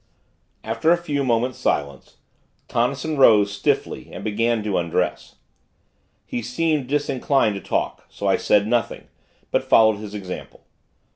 [0.63, 2.17] After a few moments' silence,
[2.67, 5.35] Tonnison rose, stiffly, and began to undress.
[6.25, 9.09] He seemed disinclined to talk; so I said nothing;
[9.51, 10.63] but followed his example.